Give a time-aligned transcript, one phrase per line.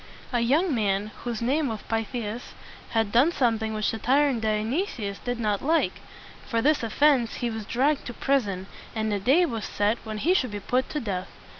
[0.33, 2.53] A young man whose name was Pyth´i as
[2.89, 6.01] had done something which the tyrant Dionysius did not like.
[6.47, 10.33] For this offense he was dragged to prison, and a day was set when he
[10.33, 11.27] should be put to death.